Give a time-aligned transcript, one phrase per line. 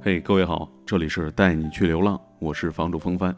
[0.00, 3.36] 嘿，各位好，这里是带你去流浪，我是房主风帆。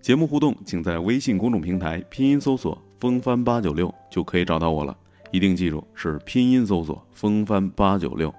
[0.00, 4.96] 节目互动，请在微信公众平台拼音搜索“风帆八九六”就可以找到我了。
[5.32, 8.34] 一定记住是拼音搜索“风帆八九六”。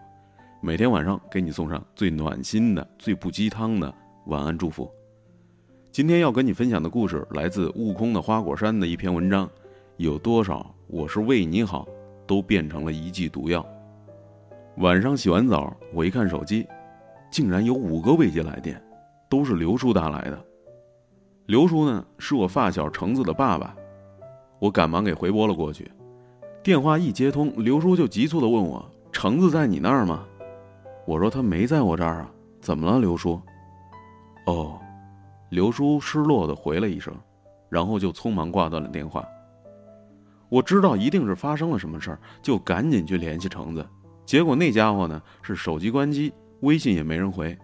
[0.61, 3.93] 每天晚上给你送上最暖心的、最不鸡汤的
[4.25, 4.91] 晚安祝福。
[5.91, 9.47] 今天要跟你分享的故事来自悟空的花果山的一篇文章。
[9.97, 11.87] 有多少我是为你好，
[12.25, 13.63] 都变成了一剂毒药。
[14.77, 16.65] 晚上洗完澡，我一看手机。
[17.29, 18.81] 竟然有五个未接来电，
[19.29, 20.45] 都是刘叔打来的。
[21.45, 23.75] 刘叔呢，是我发小橙子的爸爸。
[24.59, 25.89] 我赶忙给回拨了过去。
[26.61, 30.25] 电话一接通，刘叔就急促地问我：“橙子在你那儿吗？”
[31.07, 33.41] 我说：“他没在我这儿啊。”怎么了，刘叔？
[34.45, 34.77] 哦，
[35.49, 37.15] 刘叔失落地回了一声，
[37.69, 39.25] 然后就匆忙挂断了电话。
[40.49, 43.87] 我知道一定是发生了什么事儿，就赶紧去联系橙子。
[44.25, 46.33] 结果那家伙呢，是手机关机。
[46.61, 47.57] 微信也没人回，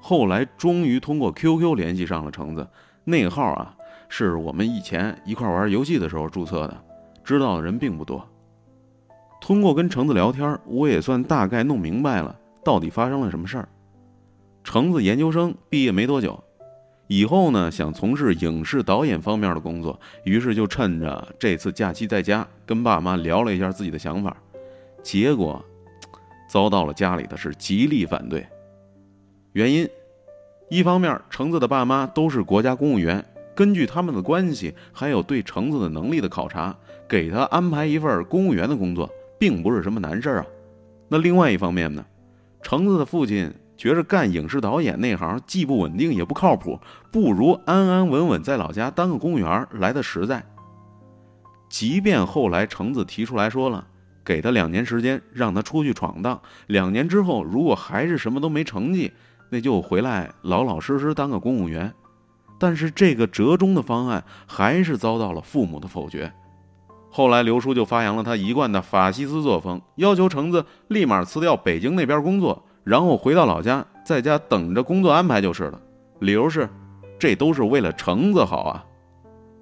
[0.00, 2.66] 后来终于通过 QQ 联系上了橙子。
[3.04, 3.74] 那个号啊，
[4.08, 6.84] 是我们以前一块玩游戏的时候注册的，
[7.24, 8.26] 知道的人并不多。
[9.40, 13.68] 通过跟橙子聊天，我也算大概弄明白了到底发生了什么事儿。
[14.62, 16.38] 橙子研究生毕业没多久，
[17.06, 24.36] 以后呢想从事影视导演方面的工作，于是就趁着这次假期在家，跟爸妈聊了一下自己的想法，
[25.02, 25.64] 结果。
[26.48, 28.44] 遭到了家里的是极力反对。
[29.52, 29.88] 原因，
[30.68, 36.76] 一方面，橙子的爸妈都是国家公务员，根据他们的关系，还有对橙子的能力的考察，
[37.08, 40.46] 给他安排一份公务员的工作，并不是什么难事儿啊。
[41.08, 42.04] 那另外一方面呢，
[42.62, 46.78] 橙子的父亲觉着干影视导演那行既不稳定也不靠谱，
[47.10, 50.44] 不如安安稳稳在老家当个公务员来的实在。
[51.70, 53.86] 即便后来橙子提出来说了。
[54.28, 56.38] 给他两年时间，让他出去闯荡。
[56.66, 59.10] 两年之后，如果还是什么都没成绩，
[59.48, 61.90] 那就回来老老实实当个公务员。
[62.58, 66.30] 但是这个折中的方案还是遭到了父母的否决。
[67.10, 75.80] 后来刘叔就发扬了他一贯的法西斯作风，要求橙子立马辞掉北京那边工作，然后回到老家，在家等着工作安排就是了。
[76.18, 76.68] 理由是，
[77.18, 78.84] 这都是为了橙子好啊。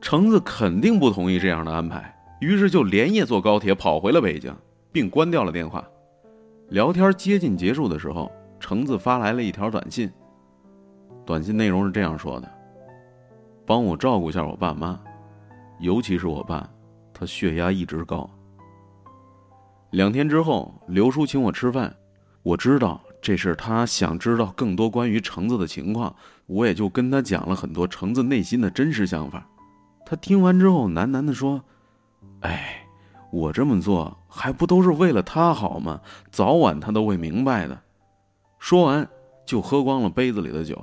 [0.01, 2.16] 橙子肯定不同意这样的安排。
[2.39, 4.55] 于是就连夜坐高铁跑回了北京，
[4.93, 5.83] 并关掉了电话。
[6.69, 8.31] 聊天接近结束的时候，
[8.61, 10.11] 橙子发来了一条短信。
[11.25, 12.51] 短信内容是这样说的
[13.65, 15.01] ：“帮我照顾一下我爸妈，
[15.81, 16.69] 尤其是我爸，
[17.15, 18.29] 他血压一直高。”
[19.93, 21.97] 两天之后，刘叔请我吃饭，
[22.43, 26.15] 我知道这是他想知道更多关于橙子的情况，
[26.47, 29.49] 我也就跟他讲了很多橙子内心的真实想法。
[30.05, 31.65] 他听完之后喃喃地说。
[32.41, 32.87] 哎，
[33.31, 36.01] 我这么做还不都是为了他好吗？
[36.31, 37.79] 早晚他都会明白的。
[38.59, 39.09] 说完，
[39.45, 40.83] 就喝光了杯子里的酒，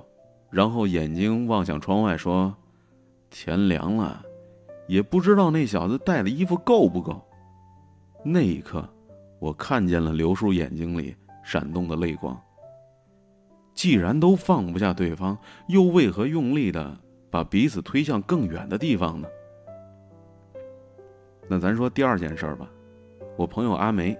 [0.49, 2.55] 然后眼睛望向窗外，说
[3.29, 4.23] ：“天凉了，
[4.87, 7.21] 也不知道那小子带的衣服够不够。”
[8.23, 8.87] 那一刻，
[9.39, 12.39] 我看见了刘叔眼睛里闪动的泪光。
[13.73, 15.37] 既然都放不下对方，
[15.67, 16.97] 又为何用力的
[17.29, 19.27] 把彼此推向更远的地方呢？
[21.47, 22.67] 那咱说第二件事儿吧，
[23.37, 24.17] 我朋友阿梅，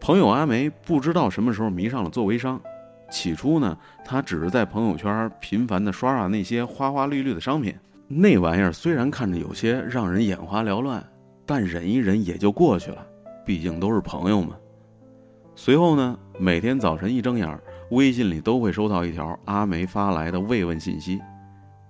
[0.00, 2.60] 朋友阿梅不知道什么时候迷上了做微商。
[3.10, 7.74] 起初呢，她只是在朋友圈频繁的刷刷那些花花绿绿的商品，
[8.06, 11.02] 那玩意儿虽然看着有些让人眼花缭乱，
[11.46, 13.06] 但忍一忍也就过去了，
[13.46, 14.56] 毕竟都是朋友嘛。
[15.54, 17.58] 随后呢，每天早晨一睁眼，
[17.90, 21.18] 微信里都会收到一条阿梅发来的慰问信息，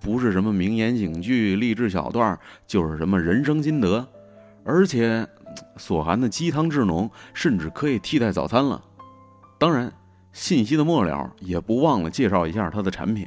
[0.01, 4.07] 不是什么名言警句、励志小段，就是什么人生心得。
[4.65, 5.27] 而且，
[5.77, 8.83] 所含的鸡汤之浓，甚至可以替代早餐了。
[9.59, 9.93] 当然，
[10.33, 13.27] 信息的末了也不忘了介绍一下他的产品。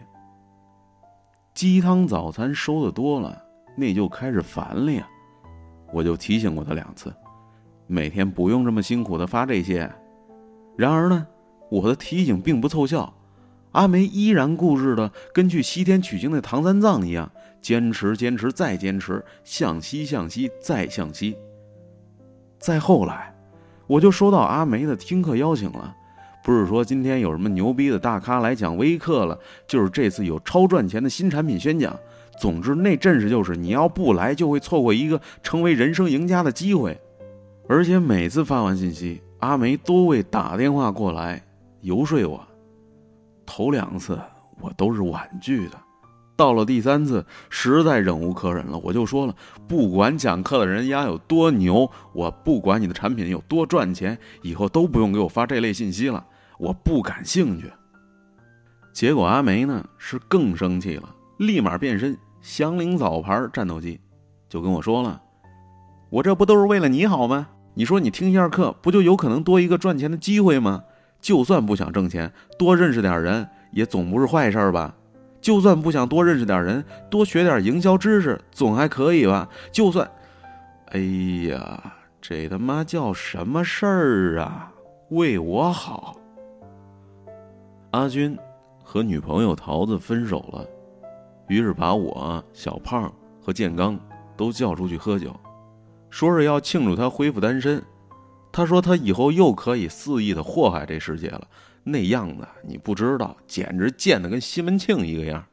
[1.53, 3.41] 鸡汤早餐收的多了，
[3.75, 5.07] 那就开始烦了呀。
[5.91, 7.13] 我就提醒过他两次，
[7.87, 9.91] 每天不用这么辛苦的发这些。
[10.77, 11.27] 然而呢，
[11.69, 13.13] 我的提醒并不凑效，
[13.73, 17.29] 阿梅依然固执的跟去西天取经的唐三藏一样。
[17.61, 21.37] 坚持，坚持，再坚持，向西，向西，再向西。
[22.57, 23.33] 再后来，
[23.87, 25.95] 我就收到阿梅的听课邀请了，
[26.43, 29.37] 不是说今天有什么牛逼的大咖来讲微课了，
[29.67, 31.97] 就是这次有超赚钱的新产品宣讲。
[32.39, 36.99] 总之，那阵势就是你要不来，就会错过一个成为人生赢家的机会。
[37.69, 41.41] 而且每次发完信息，阿梅都会打电话过来
[41.81, 42.41] 游说我。
[43.45, 44.19] 头两次
[44.59, 45.77] 我都是婉拒的。
[46.41, 49.35] 到了第三次，实在忍无可忍了，我就说了，
[49.67, 56.25] 不管讲课的人家有多牛，我不管你的产品有多赚钱，以后都不用给我发这类信息了，
[56.57, 57.71] 我不感兴趣。
[58.91, 63.99] 结果阿梅呢是更生气了，立马变身祥林早牌战斗机，
[64.49, 65.21] 就跟我说了
[66.09, 67.49] ：“我这不都是为了你好吗？
[67.75, 70.85] 你说你听一下课，不就有可能多一个赚钱的机会吗？
[71.21, 74.95] 就算不想挣钱，多认识点人也总不是坏事吧？
[75.41, 79.49] 就算不想多认识点人，多学点营销知识总还可以吧？
[79.71, 80.09] 就算……
[80.91, 80.99] 哎
[81.49, 84.71] 呀，这他妈叫什么事儿啊？
[85.09, 86.15] 为我好。”
[87.91, 88.37] 阿军
[88.83, 90.65] 和女朋友桃子分手了，
[91.47, 93.11] 于是把我、小胖
[93.41, 93.99] 和建刚
[94.37, 95.35] 都叫出去喝酒，
[96.09, 97.81] 说是要庆祝他恢复单身。
[98.51, 101.47] 他说他以后又可以肆意的祸害这世界了，
[101.83, 105.43] 那样子你不知道，简直贱的跟西门庆一个样。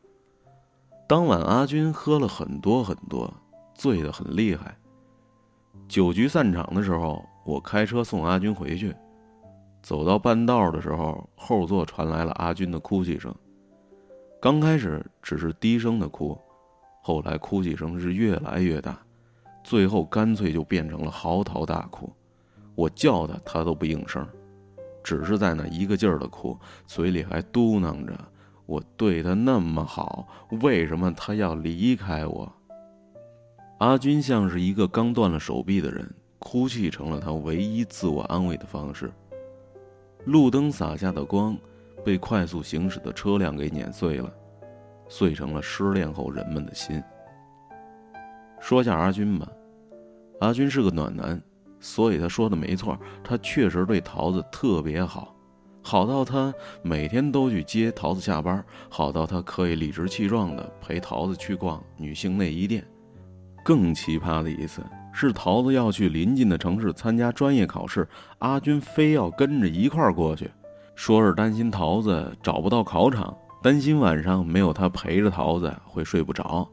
[1.06, 3.32] 当晚阿军喝了很多很多，
[3.74, 4.76] 醉得很厉害。
[5.88, 8.94] 酒局散场的时候，我开车送阿军回去。
[9.82, 13.34] 走到半道的时候，后座传来了阿军的哭泣声。
[14.40, 16.38] 刚开始只是低声的哭，
[17.02, 19.00] 后来哭泣声是越来越大，
[19.64, 22.12] 最后干脆就变成了嚎啕大哭。
[22.74, 24.28] 我叫他，他都不应声，
[25.08, 28.12] 只是在那一个劲儿的哭，嘴里还嘟囔着
[28.66, 30.28] ：“我对他那么好，
[30.60, 32.52] 为什么他要离开我？”
[33.80, 36.06] 阿军像是一个刚断了手臂的人，
[36.38, 39.10] 哭泣成了他唯一自我安慰的方式。
[40.26, 41.56] 路灯洒下的光，
[42.04, 44.30] 被快速行驶的车辆给碾碎了，
[45.08, 47.02] 碎成了失恋后人们的心。
[48.60, 49.50] 说下阿军吧，
[50.40, 51.40] 阿军是个暖男，
[51.80, 55.34] 所以他说的没错，他确实对桃子特别好，
[55.82, 56.52] 好到他
[56.82, 62.84] 每天都去接桃子下班，好到他可以理直气壮的陪桃子去逛女性内衣店。
[63.64, 64.82] 更奇葩的一次。
[65.10, 68.06] 是桃子要去临近的城市参加专业考试，
[68.38, 70.48] 阿军非要跟着一块儿过去，
[70.94, 76.68] 说是担心桃子找不到考场，担心晚上没有他陪着桃子会睡不着。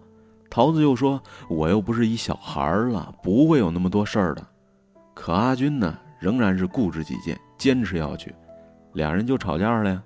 [0.47, 1.19] 桃子又说
[1.49, 4.45] ：“我又不是一小孩了，不会有那么多事儿的。”
[5.15, 8.31] 可阿军呢，仍然是固执己见，坚持要去，
[8.93, 10.03] 俩人就吵架了呀。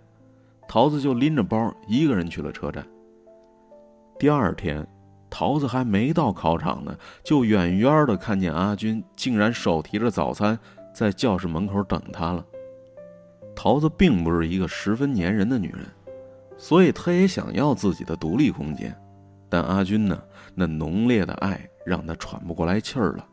[0.69, 2.87] 桃子就拎着包一个人去了车站。
[4.17, 4.87] 第二天。
[5.31, 10.57] 桃子还没到考场呢，就远远的看见阿军竟然手提着早餐
[10.91, 12.43] 在教室门口等他了。
[13.55, 15.81] 桃子并不是一个十分粘人的女人，
[16.57, 18.91] 所以她也想要自己的独立空间。
[19.47, 20.19] 但阿军呢，
[20.55, 23.23] 那浓烈的爱让她喘不过来气儿了。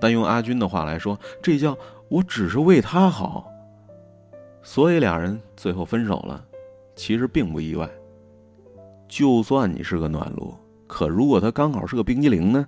[0.00, 1.76] 但用阿军的话来说，这叫
[2.08, 3.46] 我只是为他好。
[4.62, 6.44] 所以俩人最后分手了，
[6.96, 7.88] 其实并不意外。
[9.08, 10.54] 就算你是个暖炉。
[10.86, 12.66] 可如果他刚好是个冰激凌呢？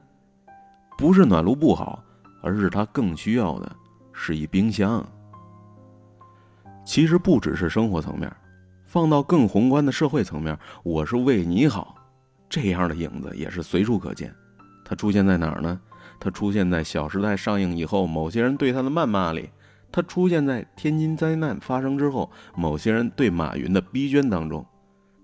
[0.96, 2.00] 不是暖炉不好，
[2.40, 3.74] 而是他更需要的
[4.12, 5.04] 是一冰箱。
[6.84, 8.32] 其实不只是生活层面，
[8.86, 11.96] 放到更宏观的社会层面，我是为你好，
[12.48, 14.32] 这样的影子也是随处可见。
[14.84, 15.80] 它出现在哪儿呢？
[16.24, 19.50] 它出现在《小时代》上映以后，某些人对他的谩骂里；
[19.90, 24.64] 它出现在天津灾难发生之后，某些人对马云的逼捐当中；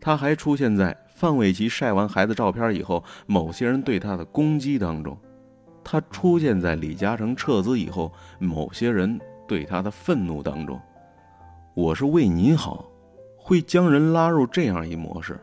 [0.00, 0.96] 它还出现在。
[1.14, 5.16] 范玮琪晒完孩子照片以后，某些人对他的攻击当中，
[5.82, 10.80] 他出现在李嘉诚撤资以后，某些人对他的愤怒当中。
[11.74, 12.84] 我是为你好，
[13.36, 15.40] 会将人拉入这样一模式：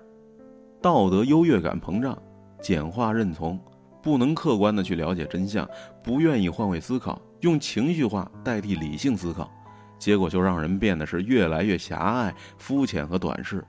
[0.82, 2.18] 道德优越感膨胀，
[2.62, 3.60] 简化认从，
[4.06, 5.68] 不能客观的去了解真相，
[6.02, 9.52] 不愿意换位思考，用情绪化代替理性思考，
[10.00, 13.66] 结果就让人变得是越来越狭隘、肤浅和短视。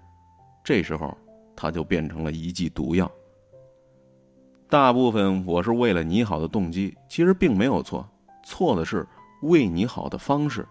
[0.62, 1.16] 这时候。
[1.58, 3.10] 他就变成了一剂毒药。
[4.68, 8.06] 大部分我是为了你好的动机，其实并没有错，
[8.44, 9.08] 错的是
[9.40, 10.68] 为你好的方式。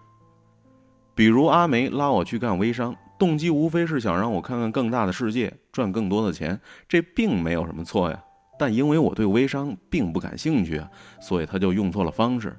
[1.12, 8.22] 比如阿梅拉我去干微商，动机无非是想让我看看更大的世界，赚更多的钱，这并没有什么错呀。
[8.58, 12.56] 但因为我对微商并不感兴趣啊，所以他就用错了方式。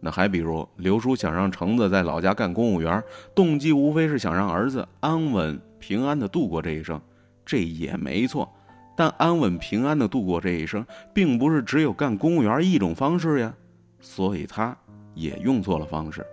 [0.00, 3.02] 那还比如刘叔想让橙子在老家干公务员，
[3.34, 7.00] 动机无非是想让儿子安稳平安的度过这一生。
[7.44, 8.48] 这也没错，
[8.94, 13.52] 但安稳平安的度过这一生，并不是只有干公务员一种方式呀。
[14.00, 14.76] 所以他
[15.14, 16.24] 也用错了方式。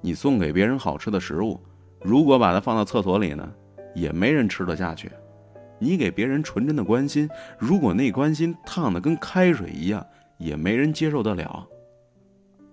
[0.00, 1.60] 你送给别人好吃的食物，
[2.00, 3.52] 如果把它放到厕所里呢，
[3.94, 5.10] 也没人吃得下去。
[5.82, 10.06] 你给别人纯真的关心，如果那关心烫的跟开水一样，
[10.38, 11.66] 也没人接受得了。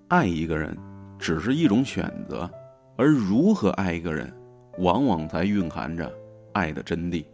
[0.10, 0.78] 爱一个人
[1.18, 2.48] 只是一种选择，
[2.96, 4.32] 而如何爱一个人，
[4.78, 6.12] 往往才蕴含着
[6.54, 7.26] 爱的真谛。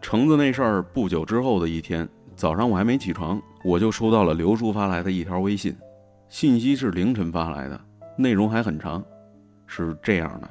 [0.00, 5.76] 橙子那事儿不久之后的一天早上，我还没起床，我就收到了刘叔发来的一条微信，
[6.28, 7.80] 信息是凌晨发来的，
[8.16, 9.00] 内容还很长，
[9.64, 10.50] 是这样的：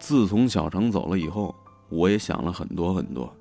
[0.00, 1.54] 自从小程走了以后，
[1.90, 3.32] 我也想了很多很多。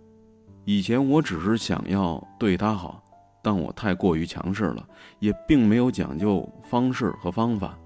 [0.65, 3.01] 以前我只是想要对他好，
[3.41, 4.85] 但我太过于强势了，
[5.19, 7.79] 也并没有讲究方式和方法。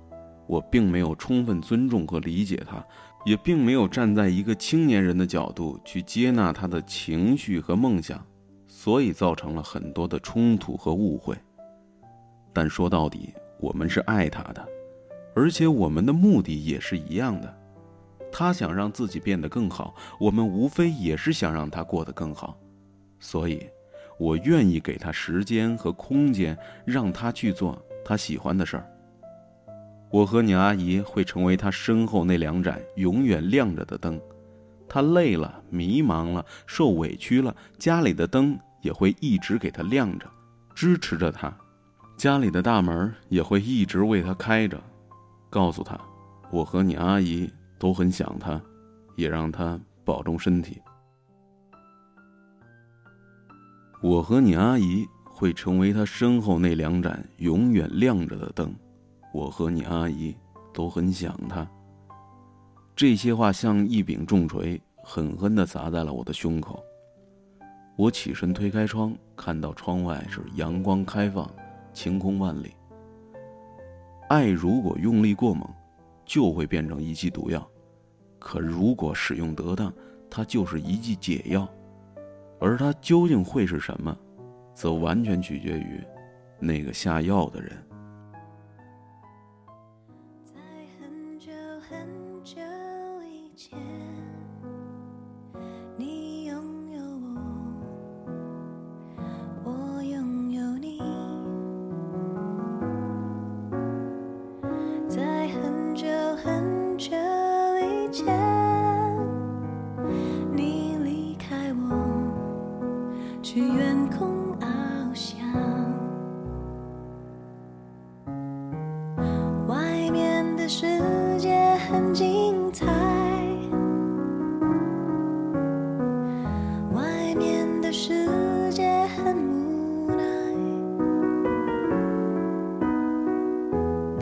[0.47, 2.85] 我并没有充分尊重和理解他，
[3.25, 8.21] 也并没有站在一个青年人的角度去接纳他的情绪和梦想，
[8.67, 11.37] 所以造成了很多的冲突和误会。
[12.51, 14.67] 但说到底，我们是爱他的，
[15.33, 17.62] 而且我们的目的也是一样的。
[18.33, 22.57] 他想让自己变得更好，我们无非也是想让他过得更好。
[23.19, 23.69] 所以，
[24.17, 28.89] 我愿意给他时间和空间，让他去做他喜欢的事儿。
[30.09, 34.19] 我和你阿姨会成为他身后那两盏永远亮着的灯。
[34.89, 40.27] 他累了、迷茫了、受委屈了，家里的灯也会一直给他亮着，
[40.75, 41.55] 支持着他。
[42.17, 44.79] 家里的大门也会一直为他开着，
[45.49, 45.99] 告诉他，
[46.51, 47.51] 我和你阿姨
[47.83, 48.61] 都很想他，
[49.17, 50.81] 也让他保重身体。
[54.01, 58.73] 我和你阿姨会成为他身后那两盏永远亮着的灯。
[59.33, 60.33] 我和你阿姨
[60.73, 61.69] 都很想他。
[62.95, 66.81] 这些话像一柄重锤，狠狠地砸在了我的胸口。
[67.97, 71.45] 我起身推开窗，看到窗外是阳光开放，
[71.91, 72.73] 晴空万里。
[74.29, 75.69] 爱如果用力过猛，
[76.23, 77.59] 就会变成一剂毒药；
[78.43, 79.91] 可如果使用得当，
[80.29, 81.65] 它就是一剂解药。
[82.59, 84.15] 而它究竟会是什么，
[84.73, 86.03] 则完全取决于
[86.59, 87.71] 那个下药的人。